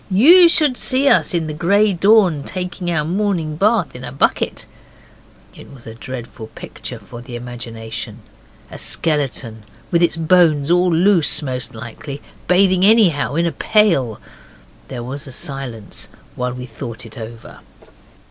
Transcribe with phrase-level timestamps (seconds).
[0.09, 4.65] You should see us in the grey dawn taking our morning bath in a bucket.'
[5.55, 8.21] It was a dreadful picture for the imagination.
[8.71, 9.61] A skeleton,
[9.91, 14.19] with its bones all loose most likely, bathing anyhow in a pail.
[14.87, 17.59] There was a silence while we thought it over.